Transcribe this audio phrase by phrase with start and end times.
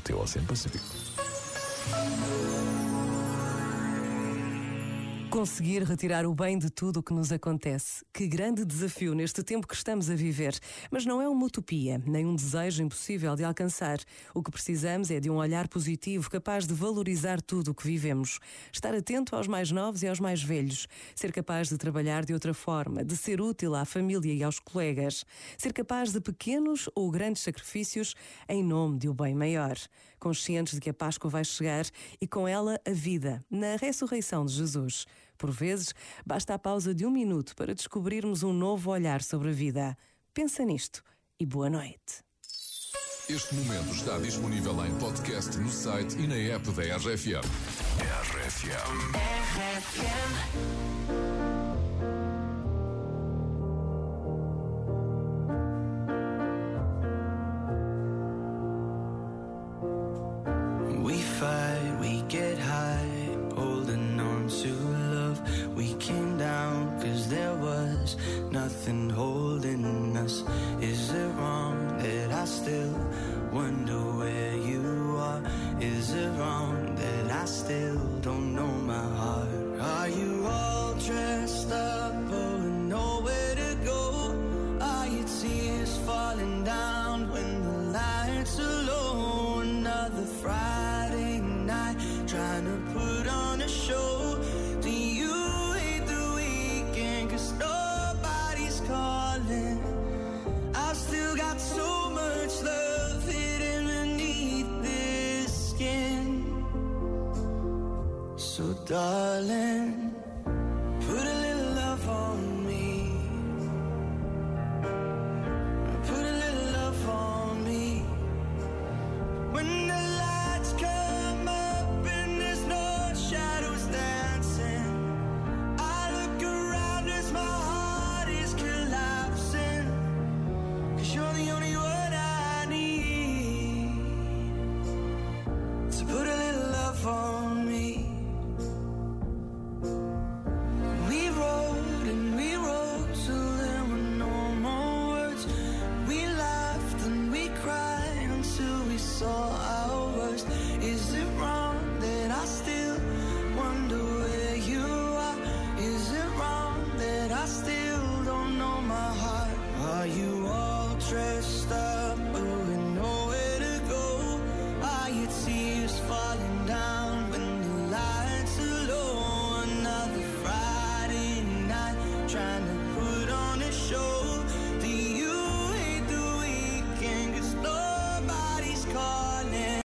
[0.00, 0.84] ao teu Oceano Pacífico.
[5.30, 8.04] Conseguir retirar o bem de tudo o que nos acontece.
[8.12, 10.58] Que grande desafio neste tempo que estamos a viver.
[10.90, 14.00] Mas não é uma utopia, nem um desejo impossível de alcançar.
[14.34, 18.40] O que precisamos é de um olhar positivo capaz de valorizar tudo o que vivemos.
[18.72, 20.88] Estar atento aos mais novos e aos mais velhos.
[21.14, 25.24] Ser capaz de trabalhar de outra forma, de ser útil à família e aos colegas.
[25.56, 28.16] Ser capaz de pequenos ou grandes sacrifícios
[28.48, 29.76] em nome de um bem maior.
[30.18, 31.86] Conscientes de que a Páscoa vai chegar
[32.20, 35.06] e com ela a vida, na ressurreição de Jesus.
[35.40, 35.94] Por vezes,
[36.24, 39.96] basta a pausa de um minuto para descobrirmos um novo olhar sobre a vida.
[40.34, 41.02] Pensa nisto
[41.38, 42.22] e boa noite.
[43.26, 47.40] Este momento está disponível em podcast no site e na app da RFM.
[48.36, 49.00] RFM.
[50.56, 50.69] We
[73.52, 75.42] wonder where you are?
[75.80, 79.48] Is it wrong that I still don't know my heart?
[79.80, 84.78] Are you all dressed up but nowhere to go?
[84.80, 89.60] Are your tears falling down when the lights are low?
[89.60, 94.38] Another Friday night trying to put on a show.
[94.80, 97.30] Do you hate the weekend?
[97.30, 99.82] Cause nobody's calling.
[100.74, 101.89] I've still got so
[108.60, 110.14] So darling